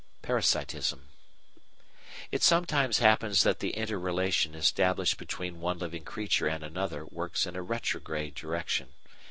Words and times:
Parasitism 0.23 1.09
It 2.31 2.41
sometimes 2.41 2.97
happens 2.97 3.43
that 3.43 3.59
the 3.59 3.77
inter 3.77 3.99
relation 3.99 4.55
established 4.55 5.19
between 5.19 5.59
one 5.59 5.77
living 5.77 6.05
creature 6.05 6.47
and 6.47 6.63
another 6.63 7.05
works 7.05 7.45
in 7.45 7.55
a 7.55 7.61
retrograde 7.61 8.33
direction. 8.33 8.95